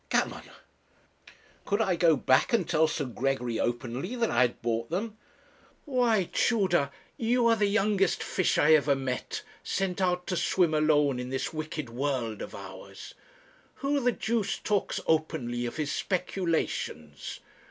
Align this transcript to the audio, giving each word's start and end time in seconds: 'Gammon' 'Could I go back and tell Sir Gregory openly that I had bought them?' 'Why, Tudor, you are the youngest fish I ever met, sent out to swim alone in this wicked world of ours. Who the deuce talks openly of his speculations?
'Gammon' 0.09 0.41
'Could 1.65 1.79
I 1.79 1.95
go 1.95 2.15
back 2.15 2.53
and 2.53 2.67
tell 2.67 2.87
Sir 2.87 3.05
Gregory 3.05 3.59
openly 3.59 4.15
that 4.15 4.31
I 4.31 4.41
had 4.41 4.59
bought 4.63 4.89
them?' 4.89 5.15
'Why, 5.85 6.27
Tudor, 6.33 6.89
you 7.17 7.45
are 7.45 7.55
the 7.55 7.67
youngest 7.67 8.23
fish 8.23 8.57
I 8.57 8.73
ever 8.73 8.95
met, 8.95 9.43
sent 9.63 10.01
out 10.01 10.25
to 10.25 10.35
swim 10.35 10.73
alone 10.73 11.19
in 11.19 11.29
this 11.29 11.53
wicked 11.53 11.91
world 11.91 12.41
of 12.41 12.55
ours. 12.55 13.13
Who 13.75 13.99
the 13.99 14.11
deuce 14.11 14.57
talks 14.57 14.99
openly 15.05 15.67
of 15.67 15.77
his 15.77 15.91
speculations? 15.91 17.39